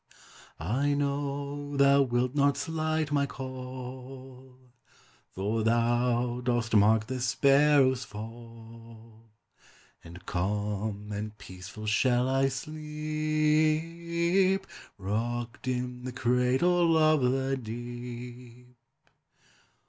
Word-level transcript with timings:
I 0.59 0.95
know 0.95 1.77
thou 1.77 2.01
wilt 2.01 2.33
not 2.33 2.57
slight 2.57 3.11
my 3.11 3.27
call, 3.27 4.57
For 5.29 5.61
thou 5.61 6.41
dost 6.43 6.75
mark 6.75 7.05
the 7.05 7.19
sparrow's 7.21 8.03
fall; 8.03 9.29
And 10.03 10.25
calm 10.25 11.11
and 11.11 11.37
peaceful 11.37 11.85
shall 11.85 12.27
I 12.27 12.47
sleep, 12.47 14.65
Rocked 14.97 15.67
in 15.67 16.03
the 16.03 16.11
cradle 16.11 16.97
of 16.97 17.21
the 17.21 17.55
deep. 17.55 18.75